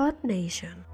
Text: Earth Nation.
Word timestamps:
Earth 0.00 0.24
Nation. 0.24 0.86